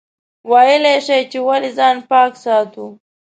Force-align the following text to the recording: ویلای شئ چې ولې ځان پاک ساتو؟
ویلای 0.51 0.95
شئ 1.05 1.21
چې 1.31 1.39
ولې 1.47 1.71
ځان 1.77 1.95
پاک 2.09 2.31
ساتو؟ 2.43 2.85